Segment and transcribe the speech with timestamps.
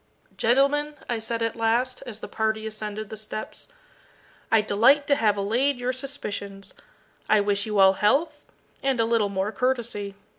[0.35, 3.67] "Gentlemen," I said at last, as the party ascended the steps,
[4.51, 6.73] "I delight to have allayed your suspicions.
[7.29, 8.47] I wish you all health,
[8.81, 10.15] and a little more courtesy.